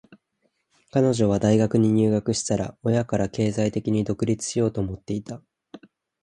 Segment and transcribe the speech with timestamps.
[0.89, 5.43] 彼女は大学に入学したら、親から経済的に独立しようと思っていた。